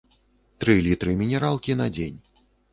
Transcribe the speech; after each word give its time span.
Тры 0.65 0.77
літры 0.87 1.15
мінералкі 1.21 1.79
на 1.85 1.91
дзень. 1.95 2.19